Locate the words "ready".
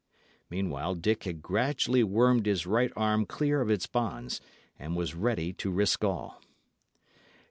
5.13-5.53